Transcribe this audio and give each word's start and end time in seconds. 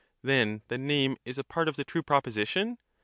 Then 0.23 0.63
the 0.67 0.79
name 0.79 1.17
is 1.25 1.37
a 1.37 1.43
part 1.43 1.67
of 1.67 1.75
the 1.75 1.83
true 1.83 2.01
proposition? 2.01 2.79